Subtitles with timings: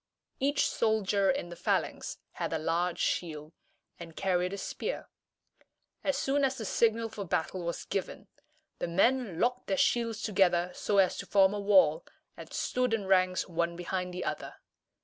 [0.39, 3.53] Each soldier in the phalanx had a large shield,
[3.99, 5.07] and carried a spear.
[6.03, 8.27] As soon as the signal for battle was given,
[8.79, 12.03] the men locked their shields together so as to form a wall,
[12.35, 14.55] and stood in ranks one behind the other.